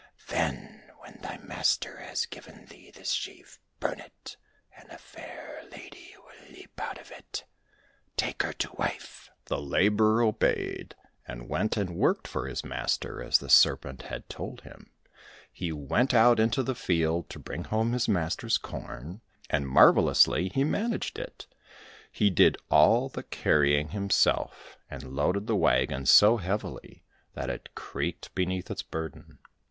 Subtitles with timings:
[0.29, 4.35] Then, when thy master has given thee this sheaf, burn it,
[4.75, 7.45] and a fair lady will leap out of it;
[8.17, 10.95] take her to wife!" The labourer obeyed,
[11.27, 14.27] and went and worked for his 105 COSSACK FAIRY TALES master as the Serpent had
[14.27, 14.89] told him.
[15.53, 19.21] He went out into the field to bring home his master's corn,
[19.51, 21.45] and marvellously he managed it.
[22.11, 27.03] He did all the carrying himself, and loaded the wagon so heavily
[27.35, 29.37] that it creaked beneath its burden.